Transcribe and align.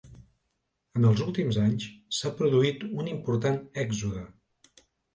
En 0.99 1.05
els 1.09 1.21
últims 1.25 1.59
anys, 1.65 1.87
s'ha 2.21 2.33
produït 2.41 2.89
un 3.05 3.15
important 3.15 3.63
èxode. 3.87 4.29